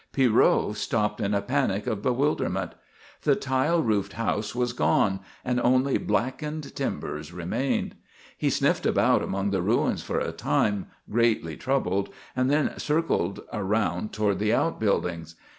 Pierrot 0.13 0.77
stopped 0.77 1.21
in 1.21 1.35
a 1.35 1.43
panic 1.43 1.85
of 1.85 2.01
bewilderment. 2.01 2.71
The 3.21 3.35
tile 3.35 3.83
roofed 3.83 4.13
house 4.13 4.55
was 4.55 4.73
gone 4.73 5.19
and 5.45 5.61
only 5.61 5.99
blackened 5.99 6.73
timbers 6.75 7.31
remained. 7.31 7.93
He 8.35 8.49
sniffed 8.49 8.87
about 8.87 9.21
among 9.21 9.51
the 9.51 9.61
ruins 9.61 10.01
for 10.01 10.19
a 10.19 10.31
time, 10.31 10.87
greatly 11.07 11.55
troubled, 11.55 12.09
and 12.35 12.49
then 12.49 12.79
circled 12.79 13.41
around 13.53 14.11
toward 14.11 14.39
the 14.39 14.55
outbuildings. 14.55 15.35